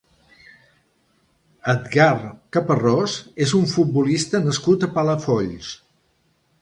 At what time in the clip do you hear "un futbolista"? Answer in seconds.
3.63-4.43